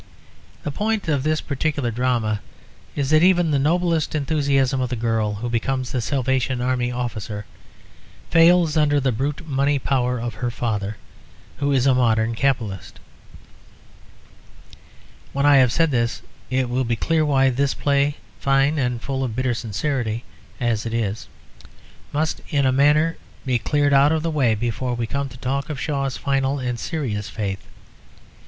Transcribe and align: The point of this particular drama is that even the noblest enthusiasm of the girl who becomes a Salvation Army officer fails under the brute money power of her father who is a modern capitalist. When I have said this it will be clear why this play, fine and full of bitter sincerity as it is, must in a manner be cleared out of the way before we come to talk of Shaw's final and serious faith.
The 0.63 0.71
point 0.71 1.07
of 1.07 1.21
this 1.21 1.41
particular 1.41 1.91
drama 1.91 2.39
is 2.95 3.11
that 3.11 3.21
even 3.21 3.51
the 3.51 3.59
noblest 3.59 4.15
enthusiasm 4.15 4.81
of 4.81 4.89
the 4.89 4.95
girl 4.95 5.35
who 5.35 5.47
becomes 5.47 5.93
a 5.93 6.01
Salvation 6.01 6.59
Army 6.59 6.91
officer 6.91 7.45
fails 8.31 8.75
under 8.75 8.99
the 8.99 9.11
brute 9.11 9.45
money 9.47 9.77
power 9.77 10.17
of 10.19 10.33
her 10.33 10.49
father 10.49 10.97
who 11.57 11.71
is 11.71 11.85
a 11.85 11.93
modern 11.93 12.33
capitalist. 12.33 12.99
When 15.33 15.45
I 15.45 15.57
have 15.57 15.71
said 15.71 15.91
this 15.91 16.23
it 16.49 16.67
will 16.67 16.83
be 16.83 16.95
clear 16.95 17.23
why 17.23 17.51
this 17.51 17.75
play, 17.75 18.15
fine 18.39 18.79
and 18.79 18.99
full 18.99 19.23
of 19.23 19.35
bitter 19.35 19.53
sincerity 19.53 20.23
as 20.59 20.83
it 20.83 20.95
is, 20.95 21.27
must 22.11 22.41
in 22.49 22.65
a 22.65 22.71
manner 22.71 23.17
be 23.45 23.59
cleared 23.59 23.93
out 23.93 24.11
of 24.11 24.23
the 24.23 24.31
way 24.31 24.55
before 24.55 24.95
we 24.95 25.05
come 25.05 25.29
to 25.29 25.37
talk 25.37 25.69
of 25.69 25.79
Shaw's 25.79 26.17
final 26.17 26.57
and 26.57 26.79
serious 26.79 27.29
faith. 27.29 27.67